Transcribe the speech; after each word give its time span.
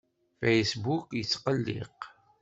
Facebook 0.39 1.07
yettqelliq. 1.17 1.99